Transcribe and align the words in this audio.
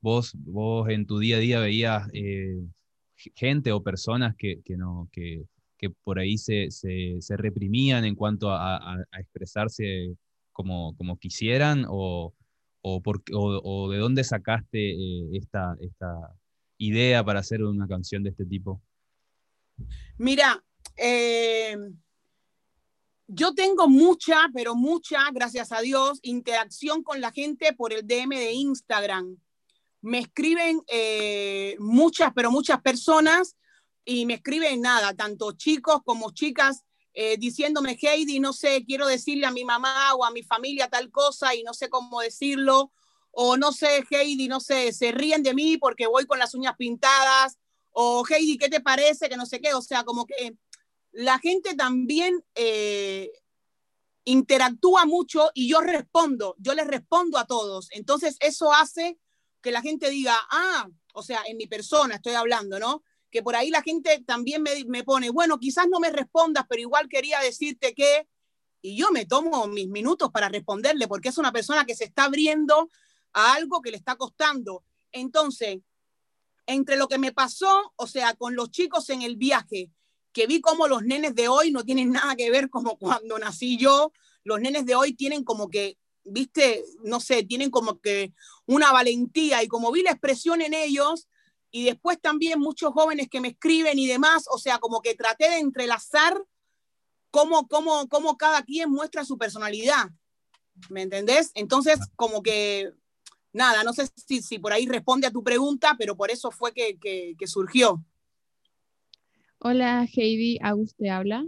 Vos, 0.00 0.32
vos 0.34 0.88
en 0.88 1.06
tu 1.06 1.18
día 1.18 1.36
a 1.36 1.40
día 1.40 1.60
veías 1.60 2.08
eh, 2.12 2.62
gente 3.34 3.72
o 3.72 3.82
personas 3.82 4.34
que, 4.36 4.60
no, 4.76 5.08
que, 5.12 5.44
por 6.04 6.18
ahí 6.18 6.38
se, 6.38 6.68
reprimían 7.30 8.04
en 8.04 8.14
cuanto 8.14 8.50
a, 8.50 8.96
expresarse 9.18 10.14
como, 10.52 10.96
como 10.96 11.16
quisieran 11.18 11.84
o, 11.88 12.32
o, 12.82 13.90
de 13.90 13.98
dónde 13.98 14.24
sacaste 14.24 14.90
eh, 14.92 15.28
esta, 15.32 15.76
esta 15.80 16.34
idea 16.78 17.24
para 17.24 17.40
hacer 17.40 17.62
una 17.62 17.86
canción 17.86 18.22
de 18.22 18.30
este 18.30 18.46
tipo? 18.46 18.80
Mira, 20.16 20.62
eh, 20.96 21.76
yo 23.28 23.54
tengo 23.54 23.88
mucha, 23.88 24.48
pero 24.52 24.74
mucha, 24.74 25.30
gracias 25.32 25.70
a 25.70 25.80
Dios, 25.80 26.18
interacción 26.22 27.02
con 27.02 27.20
la 27.20 27.30
gente 27.30 27.72
por 27.74 27.92
el 27.92 28.06
DM 28.06 28.30
de 28.30 28.52
Instagram. 28.52 29.36
Me 30.00 30.18
escriben 30.20 30.80
eh, 30.88 31.76
muchas, 31.78 32.32
pero 32.34 32.50
muchas 32.50 32.80
personas 32.80 33.56
y 34.04 34.26
me 34.26 34.34
escriben 34.34 34.80
nada, 34.80 35.14
tanto 35.14 35.52
chicos 35.52 36.00
como 36.04 36.32
chicas, 36.32 36.84
diciéndome, 37.38 37.98
Heidi, 38.00 38.38
no 38.38 38.52
sé, 38.52 38.84
quiero 38.84 39.08
decirle 39.08 39.44
a 39.44 39.50
mi 39.50 39.64
mamá 39.64 40.14
o 40.14 40.24
a 40.24 40.30
mi 40.30 40.44
familia 40.44 40.88
tal 40.88 41.10
cosa 41.10 41.52
y 41.52 41.64
no 41.64 41.74
sé 41.74 41.88
cómo 41.88 42.20
decirlo, 42.20 42.92
o 43.32 43.56
no 43.56 43.72
sé, 43.72 44.04
Heidi, 44.08 44.46
no 44.46 44.60
sé, 44.60 44.92
se 44.92 45.10
ríen 45.10 45.42
de 45.42 45.52
mí 45.52 45.76
porque 45.78 46.06
voy 46.06 46.26
con 46.26 46.38
las 46.38 46.54
uñas 46.54 46.76
pintadas, 46.76 47.58
o 47.90 48.24
Heidi, 48.24 48.56
¿qué 48.56 48.68
te 48.68 48.80
parece? 48.80 49.28
Que 49.28 49.36
no 49.36 49.46
sé 49.46 49.60
qué, 49.60 49.74
o 49.74 49.82
sea, 49.82 50.04
como 50.04 50.26
que 50.26 50.56
la 51.12 51.38
gente 51.38 51.74
también 51.74 52.44
eh, 52.54 53.30
interactúa 54.24 55.06
mucho 55.06 55.50
y 55.54 55.68
yo 55.68 55.80
respondo, 55.80 56.54
yo 56.58 56.74
les 56.74 56.86
respondo 56.86 57.38
a 57.38 57.46
todos. 57.46 57.88
Entonces 57.92 58.36
eso 58.40 58.72
hace 58.72 59.18
que 59.62 59.70
la 59.70 59.82
gente 59.82 60.10
diga, 60.10 60.36
ah, 60.50 60.88
o 61.14 61.22
sea, 61.22 61.42
en 61.46 61.56
mi 61.56 61.66
persona 61.66 62.16
estoy 62.16 62.34
hablando, 62.34 62.78
¿no? 62.78 63.02
Que 63.30 63.42
por 63.42 63.56
ahí 63.56 63.70
la 63.70 63.82
gente 63.82 64.22
también 64.26 64.62
me, 64.62 64.84
me 64.86 65.02
pone, 65.02 65.30
bueno, 65.30 65.58
quizás 65.58 65.86
no 65.90 65.98
me 65.98 66.10
respondas, 66.10 66.64
pero 66.68 66.80
igual 66.80 67.08
quería 67.08 67.40
decirte 67.40 67.94
que, 67.94 68.28
y 68.80 68.96
yo 68.96 69.10
me 69.10 69.26
tomo 69.26 69.66
mis 69.66 69.88
minutos 69.88 70.30
para 70.30 70.48
responderle, 70.48 71.08
porque 71.08 71.30
es 71.30 71.38
una 71.38 71.52
persona 71.52 71.84
que 71.84 71.96
se 71.96 72.04
está 72.04 72.24
abriendo 72.24 72.88
a 73.32 73.54
algo 73.54 73.80
que 73.80 73.90
le 73.90 73.96
está 73.96 74.16
costando. 74.16 74.84
Entonces, 75.10 75.78
entre 76.66 76.96
lo 76.96 77.08
que 77.08 77.18
me 77.18 77.32
pasó, 77.32 77.92
o 77.96 78.06
sea, 78.06 78.34
con 78.34 78.54
los 78.54 78.70
chicos 78.70 79.08
en 79.10 79.22
el 79.22 79.36
viaje, 79.36 79.90
que 80.32 80.46
vi 80.46 80.60
como 80.60 80.88
los 80.88 81.02
nenes 81.02 81.34
de 81.34 81.48
hoy 81.48 81.70
no 81.70 81.84
tienen 81.84 82.12
nada 82.12 82.36
que 82.36 82.50
ver 82.50 82.70
como 82.70 82.96
cuando 82.98 83.38
nací 83.38 83.76
yo, 83.76 84.12
los 84.44 84.60
nenes 84.60 84.86
de 84.86 84.94
hoy 84.94 85.14
tienen 85.14 85.44
como 85.44 85.68
que, 85.68 85.98
viste, 86.24 86.84
no 87.02 87.20
sé, 87.20 87.42
tienen 87.42 87.70
como 87.70 88.00
que 88.00 88.32
una 88.66 88.92
valentía 88.92 89.62
y 89.62 89.68
como 89.68 89.92
vi 89.92 90.02
la 90.02 90.12
expresión 90.12 90.60
en 90.60 90.74
ellos 90.74 91.28
y 91.70 91.84
después 91.84 92.20
también 92.20 92.58
muchos 92.58 92.92
jóvenes 92.92 93.28
que 93.28 93.40
me 93.40 93.48
escriben 93.48 93.98
y 93.98 94.06
demás, 94.06 94.44
o 94.50 94.58
sea, 94.58 94.78
como 94.78 95.00
que 95.02 95.14
traté 95.14 95.50
de 95.50 95.58
entrelazar 95.58 96.42
cómo, 97.30 97.68
cómo, 97.68 98.08
cómo 98.08 98.36
cada 98.36 98.62
quien 98.62 98.90
muestra 98.90 99.24
su 99.24 99.36
personalidad. 99.36 100.10
¿Me 100.88 101.02
entendés? 101.02 101.50
Entonces, 101.54 101.98
como 102.16 102.42
que 102.42 102.92
nada, 103.52 103.82
no 103.84 103.92
sé 103.92 104.08
si, 104.16 104.58
por 104.58 104.72
ahí 104.72 104.86
responde 104.86 105.26
a 105.26 105.30
tu 105.30 105.42
pregunta, 105.42 105.96
pero 105.98 106.16
por 106.16 106.30
eso 106.30 106.50
fue 106.50 106.72
que, 106.72 107.36
surgió. 107.46 108.02
Hola 109.60 110.06
Heidi, 110.14 110.58
Agus 110.62 110.94
te 110.94 111.10
habla. 111.10 111.44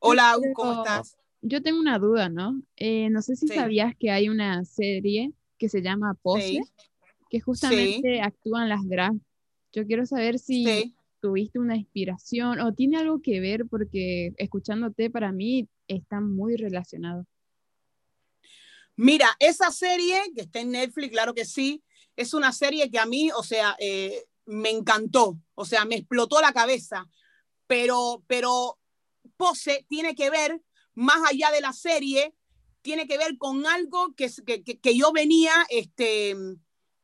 Hola 0.00 0.32
Agus, 0.32 0.48
¿cómo 0.54 0.82
estás? 0.82 1.16
Yo 1.40 1.62
tengo 1.62 1.78
una 1.78 2.00
duda, 2.00 2.28
¿no? 2.28 2.60
Eh, 2.74 3.10
no 3.10 3.22
sé 3.22 3.36
si 3.36 3.46
sabías 3.46 3.94
que 3.96 4.10
hay 4.10 4.28
una 4.28 4.64
serie 4.64 5.32
que 5.56 5.68
se 5.68 5.80
llama 5.80 6.14
Pose, 6.20 6.60
que 7.30 7.40
justamente 7.40 8.20
actúan 8.20 8.68
las 8.68 8.88
drag. 8.88 9.14
Yo 9.72 9.86
quiero 9.86 10.04
saber 10.04 10.40
si 10.40 10.96
tuviste 11.20 11.60
una 11.60 11.76
inspiración 11.76 12.58
o 12.58 12.74
tiene 12.74 12.98
algo 12.98 13.20
que 13.22 13.38
ver 13.38 13.66
porque 13.66 14.32
escuchándote 14.36 15.08
para 15.08 15.30
mí 15.30 15.68
está 15.86 16.20
muy 16.20 16.56
relacionado. 16.56 17.24
Mira, 18.96 19.28
esa 19.38 19.70
serie 19.70 20.20
que 20.34 20.40
está 20.40 20.58
en 20.58 20.72
Netflix, 20.72 21.12
claro 21.12 21.34
que 21.34 21.44
sí, 21.44 21.84
es 22.16 22.34
una 22.34 22.52
serie 22.52 22.90
que 22.90 22.98
a 22.98 23.06
mí, 23.06 23.30
o 23.30 23.44
sea, 23.44 23.76
eh, 23.78 24.24
me 24.44 24.70
encantó, 24.70 25.38
o 25.54 25.64
sea, 25.64 25.84
me 25.84 25.94
explotó 25.94 26.40
la 26.40 26.52
cabeza, 26.52 27.06
pero, 27.68 28.24
pero 28.26 28.80
Pose 29.36 29.86
tiene 29.88 30.16
que 30.16 30.30
ver, 30.30 30.60
más 30.94 31.20
allá 31.30 31.52
de 31.52 31.60
la 31.60 31.72
serie, 31.72 32.34
tiene 32.82 33.06
que 33.06 33.18
ver 33.18 33.38
con 33.38 33.64
algo 33.66 34.14
que, 34.16 34.28
que, 34.82 34.96
yo 34.96 35.12
venía 35.12 35.52
este, 35.70 36.34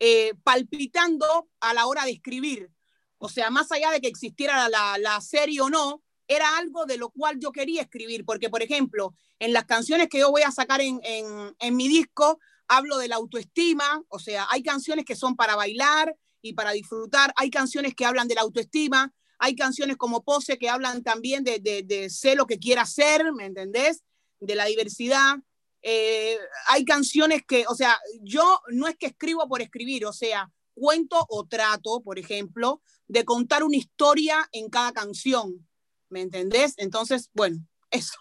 eh, 0.01 0.35
palpitando 0.43 1.49
a 1.61 1.73
la 1.75 1.87
hora 1.87 2.05
de 2.05 2.11
escribir. 2.11 2.73
O 3.19 3.29
sea, 3.29 3.51
más 3.51 3.71
allá 3.71 3.93
de 3.93 4.01
que 4.01 4.09
existiera 4.09 4.69
la, 4.69 4.99
la 4.99 5.21
serie 5.21 5.61
o 5.61 5.71
no, 5.71 6.03
era 6.29 6.57
algo 6.57 6.87
de 6.87 6.97
lo 6.97 7.11
cual 7.11 7.39
yo 7.39 7.53
quería 7.53 7.83
escribir, 7.83 8.25
porque, 8.25 8.49
por 8.49 8.63
ejemplo, 8.63 9.15
en 9.39 9.53
las 9.53 9.65
canciones 9.65 10.09
que 10.09 10.19
yo 10.19 10.31
voy 10.31 10.43
a 10.43 10.51
sacar 10.51 10.81
en, 10.81 11.77
mi 11.77 11.89
disco, 11.89 12.39
hablo 12.69 12.99
de 12.99 13.09
la 13.09 13.17
autoestima, 13.17 14.03
o 14.09 14.19
sea, 14.19 14.47
hay 14.51 14.63
canciones 14.63 15.05
que 15.05 15.17
son 15.17 15.37
para 15.37 15.57
bailar 15.57 16.17
y 16.41 16.55
para 16.55 16.73
disfrutar, 16.73 17.33
hay 17.37 17.51
canciones 17.51 17.95
que 17.95 18.07
hablan 18.07 18.29
de 18.29 18.37
la 18.37 18.43
autoestima, 18.43 19.13
hay 19.39 19.55
canciones 19.55 19.97
como 19.97 20.23
Pose 20.23 20.59
que 20.59 20.69
hablan 20.69 21.03
también 21.03 21.45
de, 21.45 21.59
de, 21.61 22.11
ser 22.11 22.37
lo 22.37 22.47
que 22.47 22.59
quiera 22.59 22.87
ser, 22.87 23.33
¿me 23.33 23.47
entendés? 23.47 24.03
De 24.41 24.55
la 24.55 24.67
diversidad. 24.67 25.37
Eh, 25.83 26.39
hay 26.69 26.85
canciones 26.85 27.43
que, 27.47 27.67
o 27.69 27.75
sea, 27.75 27.97
yo 28.23 28.61
no 28.69 28.89
es 28.89 28.97
que 28.97 29.07
escribo 29.07 29.47
por 29.49 29.61
escribir, 29.61 30.07
o 30.07 30.13
sea, 30.13 30.51
cuento 30.73 31.25
o 31.29 31.47
trato, 31.47 32.03
por 32.03 32.19
ejemplo, 32.19 32.81
de 33.07 33.25
contar 33.25 33.63
una 33.65 33.77
historia 33.77 34.49
en 34.53 34.71
cada 34.71 34.93
canción. 34.93 35.67
¿me 36.15 36.23
entendés? 36.23 36.75
Entonces, 36.79 37.31
bueno, 37.35 37.59
eso. 37.91 38.19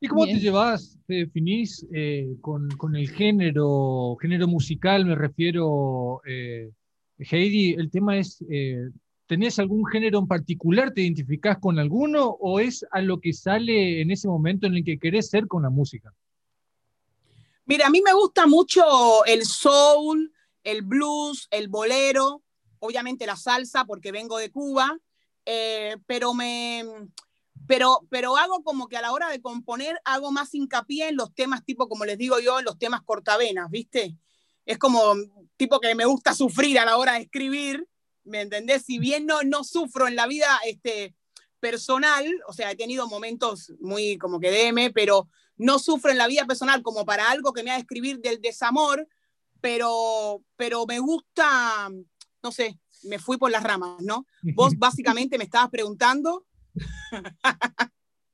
¿Y 0.00 0.08
cómo 0.08 0.24
te 0.24 0.40
llevas, 0.40 0.98
te 1.06 1.14
definís 1.14 1.86
eh, 1.92 2.34
con, 2.40 2.96
el 2.96 3.10
género, 3.10 4.16
género 4.18 4.48
musical, 4.48 5.04
me 5.04 5.14
refiero, 5.14 6.22
eh, 6.26 6.70
Heidi, 7.18 7.74
el 7.74 7.90
tema 7.90 8.16
es, 8.16 8.42
eh, 8.50 8.88
¿tenés 9.30 9.60
algún 9.60 9.86
género 9.86 10.18
en 10.18 10.26
particular, 10.26 10.92
te 10.92 11.02
identificás 11.02 11.56
con 11.60 11.78
alguno 11.78 12.30
o 12.40 12.58
es 12.58 12.84
a 12.90 13.00
lo 13.00 13.20
que 13.20 13.32
sale 13.32 14.00
en 14.00 14.10
ese 14.10 14.26
momento 14.26 14.66
en 14.66 14.74
el 14.74 14.84
que 14.84 14.98
querés 14.98 15.30
ser 15.30 15.46
con 15.46 15.62
la 15.62 15.70
música? 15.70 16.12
Mira, 17.64 17.86
a 17.86 17.90
mí 17.90 18.02
me 18.04 18.12
gusta 18.12 18.48
mucho 18.48 19.24
el 19.26 19.44
soul, 19.44 20.32
el 20.64 20.82
blues, 20.82 21.46
el 21.52 21.68
bolero, 21.68 22.42
obviamente 22.80 23.24
la 23.24 23.36
salsa 23.36 23.84
porque 23.84 24.10
vengo 24.10 24.36
de 24.36 24.50
Cuba, 24.50 24.98
eh, 25.46 25.96
pero 26.06 26.34
me... 26.34 26.84
Pero, 27.68 28.00
pero 28.10 28.36
hago 28.36 28.64
como 28.64 28.88
que 28.88 28.96
a 28.96 29.02
la 29.02 29.12
hora 29.12 29.28
de 29.28 29.40
componer 29.40 29.96
hago 30.04 30.32
más 30.32 30.52
hincapié 30.56 31.10
en 31.10 31.16
los 31.16 31.32
temas 31.36 31.64
tipo, 31.64 31.88
como 31.88 32.04
les 32.04 32.18
digo 32.18 32.40
yo, 32.40 32.58
en 32.58 32.64
los 32.64 32.80
temas 32.80 33.02
cortavenas, 33.02 33.70
¿viste? 33.70 34.16
Es 34.66 34.76
como 34.76 35.00
tipo 35.56 35.78
que 35.78 35.94
me 35.94 36.04
gusta 36.04 36.34
sufrir 36.34 36.80
a 36.80 36.84
la 36.84 36.96
hora 36.96 37.12
de 37.12 37.20
escribir, 37.20 37.86
¿me 38.24 38.42
entendés? 38.42 38.84
Si 38.84 38.98
bien 38.98 39.26
no, 39.26 39.42
no 39.42 39.64
sufro 39.64 40.08
en 40.08 40.16
la 40.16 40.26
vida 40.26 40.46
este, 40.66 41.14
personal, 41.60 42.26
o 42.46 42.52
sea, 42.52 42.70
he 42.70 42.76
tenido 42.76 43.08
momentos 43.08 43.72
muy 43.80 44.18
como 44.18 44.40
que 44.40 44.50
DM, 44.50 44.92
pero 44.92 45.28
no 45.56 45.78
sufro 45.78 46.10
en 46.10 46.18
la 46.18 46.26
vida 46.26 46.46
personal 46.46 46.82
como 46.82 47.04
para 47.04 47.30
algo 47.30 47.52
que 47.52 47.62
me 47.62 47.70
haga 47.70 47.80
escribir 47.80 48.20
del 48.20 48.40
desamor, 48.40 49.06
pero, 49.60 50.42
pero 50.56 50.86
me 50.86 50.98
gusta, 50.98 51.90
no 52.42 52.52
sé, 52.52 52.78
me 53.04 53.18
fui 53.18 53.36
por 53.36 53.50
las 53.50 53.62
ramas, 53.62 54.02
¿no? 54.02 54.26
Vos 54.54 54.74
básicamente 54.78 55.38
me 55.38 55.44
estabas 55.44 55.70
preguntando. 55.70 56.46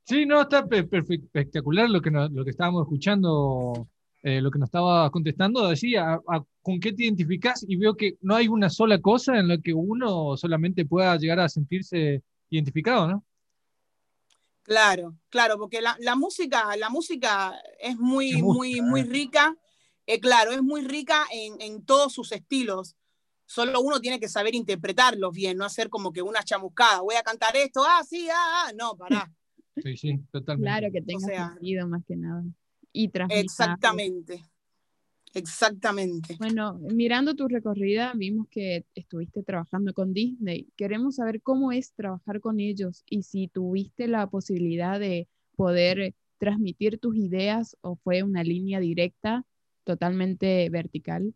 Sí, 0.03 0.25
no, 0.25 0.41
está 0.41 0.65
espectacular 0.71 1.89
lo 1.89 2.01
que, 2.01 2.09
lo 2.11 2.45
que 2.45 2.51
estábamos 2.51 2.83
escuchando, 2.83 3.89
eh, 4.27 4.41
lo 4.41 4.51
que 4.51 4.59
nos 4.59 4.67
estaba 4.67 5.09
contestando. 5.09 5.69
Decía, 5.69 6.19
¿con 6.61 6.81
qué 6.81 6.91
te 6.91 7.03
identificás? 7.03 7.63
Y 7.65 7.77
veo 7.77 7.95
que 7.95 8.17
no 8.19 8.35
hay 8.35 8.49
una 8.49 8.69
sola 8.69 8.99
cosa 8.99 9.39
en 9.39 9.47
la 9.47 9.57
que 9.57 9.73
uno 9.73 10.35
solamente 10.35 10.85
pueda 10.85 11.15
llegar 11.15 11.39
a 11.39 11.47
sentirse 11.47 12.23
identificado, 12.49 13.07
¿no? 13.07 13.23
Claro, 14.63 15.15
claro, 15.29 15.57
porque 15.57 15.79
la, 15.79 16.15
música, 16.17 16.75
la 16.75 16.89
música 16.89 17.55
es 17.79 17.97
muy, 17.97 18.41
muy, 18.41 18.81
muy 18.81 19.03
rica. 19.03 19.55
Eh, 20.05 20.19
claro, 20.19 20.51
es 20.51 20.61
muy 20.61 20.81
rica 20.81 21.25
en, 21.31 21.61
en 21.61 21.85
todos 21.85 22.11
sus 22.11 22.33
estilos 22.33 22.97
solo 23.45 23.79
uno 23.79 24.01
tiene 24.01 24.19
que 24.19 24.27
saber 24.27 24.53
interpretarlos 24.55 25.33
bien, 25.33 25.57
no 25.57 25.63
hacer 25.63 25.89
como 25.89 26.11
que 26.11 26.21
una 26.21 26.43
chamuscada, 26.43 26.99
voy 26.99 27.15
a 27.15 27.23
cantar 27.23 27.55
esto, 27.55 27.81
ah, 27.81 28.03
sí, 28.03 28.27
ah, 28.29 28.65
ah, 28.65 28.73
no, 28.77 28.97
pará. 28.97 29.31
Sí, 29.81 29.95
sí, 29.95 30.19
totalmente. 30.31 30.69
Claro, 30.69 30.91
que 30.91 31.01
tenga 31.01 31.53
sentido 31.53 31.87
más 31.87 32.03
que 32.05 32.17
nada. 32.17 32.43
Y 32.97 33.11
Exactamente. 33.29 34.43
Exactamente. 35.33 36.35
Bueno, 36.39 36.79
mirando 36.79 37.35
tu 37.35 37.47
recorrida, 37.47 38.13
vimos 38.15 38.47
que 38.49 38.85
estuviste 38.95 39.43
trabajando 39.43 39.93
con 39.93 40.13
Disney. 40.13 40.67
Queremos 40.75 41.17
saber 41.17 41.43
cómo 41.43 41.71
es 41.71 41.93
trabajar 41.93 42.41
con 42.41 42.59
ellos 42.59 43.03
y 43.07 43.21
si 43.21 43.47
tuviste 43.47 44.07
la 44.07 44.27
posibilidad 44.27 44.99
de 44.99 45.27
poder 45.55 46.15
transmitir 46.39 46.97
tus 46.97 47.15
ideas 47.15 47.77
o 47.81 47.97
fue 47.97 48.23
una 48.23 48.43
línea 48.43 48.79
directa, 48.79 49.45
totalmente 49.83 50.67
vertical. 50.71 51.35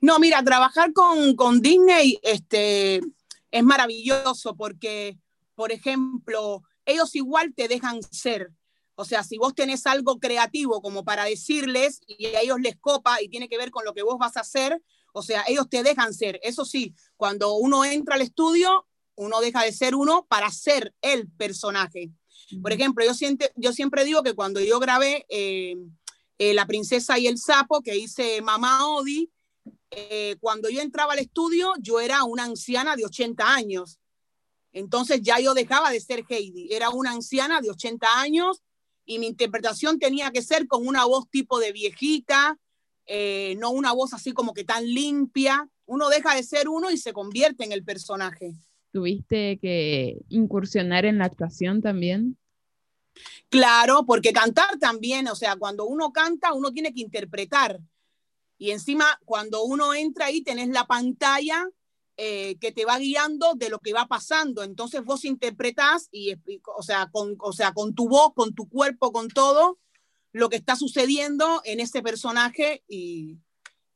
No, 0.00 0.20
mira, 0.20 0.40
trabajar 0.44 0.92
con, 0.92 1.34
con 1.34 1.60
Disney 1.60 2.18
este, 2.22 3.00
es 3.50 3.62
maravilloso 3.64 4.54
porque, 4.54 5.18
por 5.56 5.72
ejemplo, 5.72 6.62
ellos 6.84 7.14
igual 7.16 7.52
te 7.54 7.66
dejan 7.66 8.02
ser. 8.02 8.50
O 8.96 9.04
sea, 9.04 9.24
si 9.24 9.38
vos 9.38 9.54
tenés 9.54 9.86
algo 9.86 10.18
creativo 10.20 10.80
como 10.80 11.04
para 11.04 11.24
decirles 11.24 12.00
y 12.06 12.26
a 12.26 12.40
ellos 12.40 12.60
les 12.60 12.76
copa 12.76 13.20
y 13.20 13.28
tiene 13.28 13.48
que 13.48 13.58
ver 13.58 13.70
con 13.70 13.84
lo 13.84 13.92
que 13.92 14.02
vos 14.02 14.18
vas 14.18 14.36
a 14.36 14.40
hacer, 14.40 14.80
o 15.12 15.22
sea, 15.22 15.44
ellos 15.48 15.68
te 15.68 15.82
dejan 15.82 16.14
ser. 16.14 16.38
Eso 16.42 16.64
sí, 16.64 16.94
cuando 17.16 17.54
uno 17.54 17.84
entra 17.84 18.14
al 18.14 18.22
estudio, 18.22 18.86
uno 19.16 19.40
deja 19.40 19.62
de 19.62 19.72
ser 19.72 19.94
uno 19.94 20.26
para 20.28 20.50
ser 20.50 20.94
el 21.02 21.28
personaje. 21.30 22.10
Por 22.62 22.72
ejemplo, 22.72 23.04
yo, 23.04 23.14
siente, 23.14 23.52
yo 23.56 23.72
siempre 23.72 24.04
digo 24.04 24.22
que 24.22 24.34
cuando 24.34 24.60
yo 24.60 24.78
grabé 24.78 25.24
eh, 25.28 25.76
eh, 26.38 26.54
La 26.54 26.66
princesa 26.66 27.18
y 27.18 27.26
el 27.26 27.38
sapo, 27.38 27.80
que 27.80 27.96
hice 27.96 28.42
Mamá 28.42 28.86
Odi, 28.86 29.30
eh, 29.90 30.36
cuando 30.40 30.68
yo 30.68 30.80
entraba 30.80 31.14
al 31.14 31.20
estudio, 31.20 31.72
yo 31.80 32.00
era 32.00 32.24
una 32.24 32.44
anciana 32.44 32.96
de 32.96 33.04
80 33.04 33.54
años. 33.54 33.98
Entonces 34.72 35.20
ya 35.22 35.38
yo 35.38 35.54
dejaba 35.54 35.90
de 35.90 36.00
ser 36.00 36.24
Heidi, 36.28 36.72
era 36.72 36.90
una 36.90 37.12
anciana 37.12 37.60
de 37.60 37.70
80 37.70 38.20
años 38.20 38.62
y 39.04 39.18
mi 39.18 39.26
interpretación 39.26 39.98
tenía 39.98 40.30
que 40.30 40.42
ser 40.42 40.66
con 40.66 40.86
una 40.86 41.04
voz 41.04 41.28
tipo 41.30 41.58
de 41.58 41.72
viejita, 41.72 42.58
no 43.58 43.70
una 43.70 43.92
voz 43.92 44.14
así 44.14 44.32
como 44.32 44.54
que 44.54 44.64
tan 44.64 44.86
limpia. 44.86 45.68
Uno 45.86 46.08
deja 46.08 46.34
de 46.34 46.42
ser 46.42 46.68
uno 46.68 46.90
y 46.90 46.96
se 46.96 47.12
convierte 47.12 47.64
en 47.64 47.72
el 47.72 47.84
personaje. 47.84 48.54
¿Tuviste 48.92 49.58
que 49.60 50.18
incursionar 50.28 51.04
en 51.04 51.18
la 51.18 51.26
actuación 51.26 51.82
también? 51.82 52.38
Claro, 53.48 54.04
porque 54.06 54.32
cantar 54.32 54.78
también, 54.78 55.28
o 55.28 55.34
sea, 55.34 55.56
cuando 55.56 55.84
uno 55.84 56.12
canta, 56.12 56.52
uno 56.52 56.72
tiene 56.72 56.94
que 56.94 57.00
interpretar. 57.00 57.78
Y 58.56 58.70
encima, 58.70 59.04
cuando 59.24 59.64
uno 59.64 59.94
entra 59.94 60.26
ahí, 60.26 60.42
tenés 60.42 60.68
la 60.68 60.86
pantalla 60.86 61.68
eh, 62.16 62.56
que 62.60 62.72
te 62.72 62.84
va 62.84 62.98
guiando 62.98 63.54
de 63.54 63.70
lo 63.70 63.78
que 63.78 63.92
va 63.92 64.06
pasando. 64.06 64.62
Entonces 64.62 65.04
vos 65.04 65.24
interpretás, 65.24 66.08
y, 66.12 66.34
o, 66.76 66.82
sea, 66.82 67.08
con, 67.10 67.36
o 67.40 67.52
sea, 67.52 67.72
con 67.72 67.94
tu 67.94 68.08
voz, 68.08 68.32
con 68.34 68.54
tu 68.54 68.68
cuerpo, 68.68 69.12
con 69.12 69.28
todo, 69.28 69.78
lo 70.32 70.48
que 70.48 70.56
está 70.56 70.76
sucediendo 70.76 71.60
en 71.64 71.80
ese 71.80 72.02
personaje 72.02 72.82
y, 72.88 73.38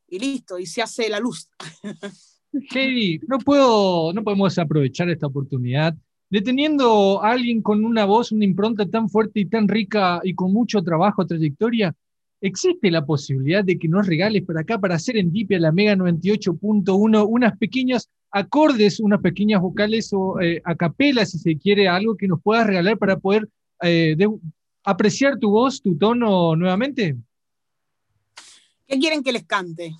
y 0.08 0.18
listo, 0.18 0.58
y 0.58 0.66
se 0.66 0.82
hace 0.82 1.08
la 1.08 1.20
luz. 1.20 1.48
Heidi, 2.74 3.20
no, 3.26 3.38
puedo, 3.38 4.12
no 4.12 4.24
podemos 4.24 4.58
aprovechar 4.58 5.10
esta 5.10 5.26
oportunidad 5.26 5.94
deteniendo 6.30 7.22
a 7.22 7.32
alguien 7.32 7.62
con 7.62 7.84
una 7.84 8.04
voz, 8.04 8.32
una 8.32 8.44
impronta 8.44 8.86
tan 8.86 9.08
fuerte 9.08 9.40
y 9.40 9.46
tan 9.46 9.68
rica 9.68 10.20
y 10.22 10.34
con 10.34 10.52
mucho 10.52 10.82
trabajo, 10.82 11.26
trayectoria. 11.26 11.94
¿Existe 12.40 12.90
la 12.90 13.04
posibilidad 13.04 13.64
de 13.64 13.78
que 13.78 13.88
nos 13.88 14.06
regales 14.06 14.44
para 14.44 14.60
acá, 14.60 14.78
para 14.78 14.94
hacer 14.94 15.16
en 15.16 15.32
Dipia 15.32 15.58
la 15.58 15.72
Mega 15.72 15.96
98.1, 15.96 17.26
unas 17.28 17.58
pequeñas 17.58 18.08
acordes, 18.30 19.00
unas 19.00 19.20
pequeñas 19.20 19.60
vocales 19.60 20.10
o 20.12 20.40
eh, 20.40 20.62
a 20.64 20.76
capela, 20.76 21.26
si 21.26 21.38
se 21.38 21.58
quiere, 21.58 21.88
algo 21.88 22.16
que 22.16 22.28
nos 22.28 22.40
puedas 22.40 22.66
regalar 22.66 22.96
para 22.96 23.18
poder 23.18 23.48
eh, 23.82 24.16
apreciar 24.84 25.38
tu 25.38 25.50
voz, 25.50 25.82
tu 25.82 25.98
tono 25.98 26.54
nuevamente? 26.54 27.16
¿Qué 28.86 28.98
quieren 28.98 29.22
que 29.22 29.32
les 29.32 29.44
cante? 29.44 29.96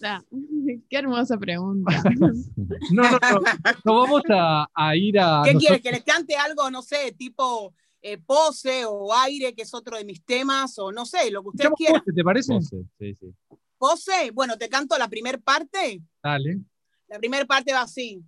Qué 0.88 0.96
hermosa 0.96 1.38
pregunta. 1.38 2.02
no, 2.92 3.02
no, 3.02 3.18
no, 3.18 3.40
no 3.84 3.94
vamos 3.94 4.22
a, 4.28 4.96
ir 4.96 5.18
a... 5.18 5.42
¿Qué 5.44 5.54
quieres? 5.54 5.80
¿Que 5.80 5.90
les 5.90 6.04
cante 6.04 6.36
algo, 6.36 6.70
no 6.70 6.82
sé, 6.82 7.14
tipo 7.16 7.74
eh, 8.02 8.18
pose 8.18 8.84
o 8.86 9.12
aire, 9.12 9.54
que 9.54 9.62
es 9.62 9.74
otro 9.74 9.96
de 9.96 10.04
mis 10.04 10.24
temas, 10.24 10.78
o 10.78 10.92
no 10.92 11.04
sé, 11.04 11.30
lo 11.30 11.42
que 11.42 11.48
ustedes 11.48 11.72
quieran? 11.76 12.00
Pose, 12.00 12.12
¿Te 12.14 12.24
parece? 12.24 12.54
Pose, 12.54 12.76
sí, 12.98 13.14
sí. 13.14 13.34
Pose, 13.76 14.30
bueno, 14.32 14.56
te 14.56 14.68
canto 14.68 14.96
la 14.98 15.08
primera 15.08 15.38
parte. 15.38 16.02
Dale. 16.22 16.58
La 17.06 17.18
primera 17.18 17.44
parte 17.44 17.72
va 17.72 17.82
así. 17.82 18.22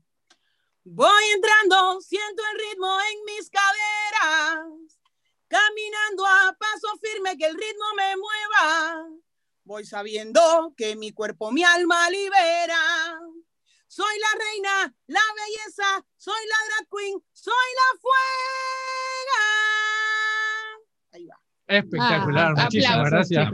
Voy 0.85 1.25
entrando, 1.35 2.01
siento 2.01 2.43
el 2.53 2.71
ritmo 2.71 2.99
en 3.13 3.37
mis 3.37 3.51
caderas, 3.51 4.99
caminando 5.47 6.27
a 6.27 6.57
paso 6.59 6.89
firme 7.03 7.37
que 7.37 7.47
el 7.47 7.55
ritmo 7.55 7.85
me 7.97 8.17
mueva 8.17 9.07
Voy 9.65 9.85
sabiendo 9.85 10.75
que 10.77 10.97
mi 10.97 11.13
cuerpo, 11.13 11.53
mi 11.53 11.63
alma 11.63 12.11
libera. 12.11 13.21
Soy 13.87 14.19
la 14.19 14.45
reina, 14.45 14.95
la 15.07 15.21
belleza, 15.37 16.07
soy 16.17 16.47
la 16.49 16.57
drag 16.67 16.89
queen, 16.89 17.25
soy 17.33 17.53
la 17.53 18.01
fuega. 18.01 19.00
Espectacular, 21.71 22.55
ah, 22.57 22.65
muchísimas 22.65 23.11
gracias. 23.11 23.53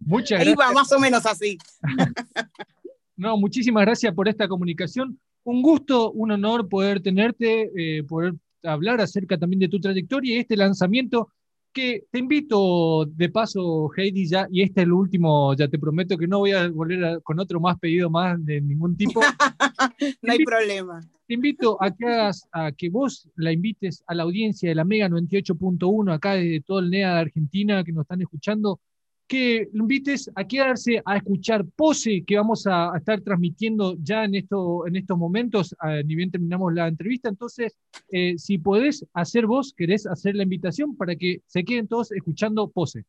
Muchas 0.00 0.40
gracias. 0.40 0.56
Va, 0.58 0.72
más 0.72 0.90
o 0.90 0.98
menos 0.98 1.26
así. 1.26 1.58
no, 3.16 3.36
muchísimas 3.36 3.82
gracias 3.84 4.14
por 4.14 4.26
esta 4.26 4.48
comunicación. 4.48 5.20
Un 5.44 5.60
gusto, 5.60 6.10
un 6.12 6.30
honor 6.30 6.66
poder 6.66 7.02
tenerte, 7.02 7.70
eh, 7.76 8.04
poder 8.04 8.34
hablar 8.62 9.02
acerca 9.02 9.36
también 9.36 9.60
de 9.60 9.68
tu 9.68 9.78
trayectoria 9.78 10.36
y 10.36 10.38
este 10.38 10.56
lanzamiento 10.56 11.30
que 11.78 12.06
te 12.10 12.18
invito 12.18 13.04
de 13.04 13.28
paso, 13.28 13.88
Heidi, 13.96 14.26
ya, 14.26 14.48
y 14.50 14.62
este 14.62 14.80
es 14.80 14.86
el 14.86 14.92
último, 14.92 15.54
ya 15.54 15.68
te 15.68 15.78
prometo 15.78 16.18
que 16.18 16.26
no 16.26 16.40
voy 16.40 16.50
a 16.50 16.68
volver 16.68 17.22
con 17.22 17.38
otro 17.38 17.60
más 17.60 17.78
pedido 17.78 18.10
más 18.10 18.44
de 18.44 18.60
ningún 18.60 18.96
tipo. 18.96 19.20
no 20.22 20.32
hay 20.32 20.38
problema. 20.44 21.00
Te 21.28 21.34
invito 21.34 21.80
a 21.80 21.94
que, 21.94 22.30
a 22.52 22.72
que 22.72 22.90
vos 22.90 23.28
la 23.36 23.52
invites 23.52 24.02
a 24.08 24.14
la 24.16 24.24
audiencia 24.24 24.68
de 24.68 24.74
la 24.74 24.84
Mega 24.84 25.08
98.1, 25.08 26.12
acá 26.12 26.34
desde 26.34 26.62
todo 26.62 26.80
el 26.80 26.90
NEA 26.90 27.14
de 27.14 27.20
Argentina 27.20 27.84
que 27.84 27.92
nos 27.92 28.02
están 28.02 28.22
escuchando, 28.22 28.80
que 29.28 29.68
lo 29.74 29.84
invites 29.84 30.30
a 30.34 30.44
quedarse 30.44 31.02
a 31.04 31.18
escuchar 31.18 31.64
Pose, 31.76 32.24
que 32.26 32.36
vamos 32.36 32.66
a, 32.66 32.92
estar 32.96 33.20
transmitiendo 33.20 33.94
ya 34.02 34.24
en, 34.24 34.34
en 34.34 34.96
estos 34.96 35.18
momentos, 35.18 35.76
ni 36.06 36.14
bien 36.14 36.30
terminamos 36.30 36.72
la 36.72 36.88
entrevista. 36.88 37.28
Entonces, 37.28 37.76
eh, 38.10 38.38
si 38.38 38.56
podés 38.56 39.06
hacer 39.12 39.46
vos, 39.46 39.74
querés 39.76 40.06
hacer 40.06 40.34
la 40.34 40.44
invitación 40.44 40.96
para 40.96 41.14
que 41.14 41.42
se 41.46 41.62
queden 41.62 41.86
todos 41.86 42.10
escuchando 42.10 42.70
Pose. 42.70 43.04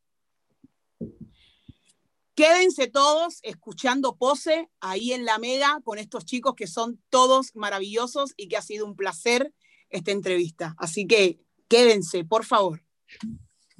Quédense 2.36 2.88
todos 2.88 3.40
escuchando 3.44 4.18
Pose 4.18 4.70
ahí 4.82 5.14
en 5.14 5.24
la 5.24 5.40
Mega 5.40 5.80
con 5.84 6.00
estos 6.00 6.26
chicos 6.26 6.54
que 6.56 6.68
son 6.68 7.02
todos 7.10 7.56
maravillosos 7.56 8.34
y 8.36 8.50
que 8.50 8.58
ha 8.58 8.62
sido 8.62 8.86
un 8.86 8.96
placer 8.96 9.54
esta 9.90 10.12
entrevista. 10.12 10.76
Así 10.78 11.08
que 11.08 11.40
quédense, 11.70 12.26
por 12.26 12.44
favor. 12.44 12.84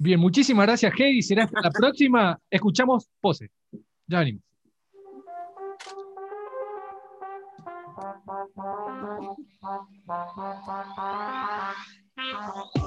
Bien, 0.02 0.18
muchísimas 0.18 0.64
gracias, 0.64 0.94
Heidi. 0.98 1.20
Será 1.20 1.44
hasta 1.44 1.60
la 1.60 1.70
próxima. 1.70 2.40
Escuchamos 2.48 3.10
Pose. 3.20 3.50
Ya 4.06 4.20
venimos. 4.20 4.42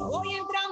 Voy 0.09 0.33
entrando 0.33 0.63